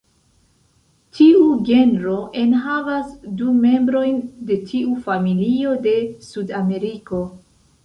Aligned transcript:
Tiu 1.17 1.43
genro 1.67 2.15
enhavas 2.45 3.13
du 3.43 3.53
membrojn 3.67 4.19
de 4.49 4.59
tiu 4.73 4.97
familio 5.11 5.77
de 5.87 5.97
Sudameriko. 6.33 7.25